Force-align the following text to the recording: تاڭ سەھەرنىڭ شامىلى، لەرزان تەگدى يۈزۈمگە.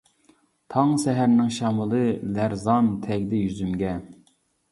تاڭ 0.75 0.93
سەھەرنىڭ 1.03 1.51
شامىلى، 1.57 2.01
لەرزان 2.37 2.89
تەگدى 3.05 3.43
يۈزۈمگە. 3.45 3.93